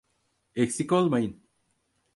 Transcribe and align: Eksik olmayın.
Eksik 0.55 0.91
olmayın. 0.91 1.43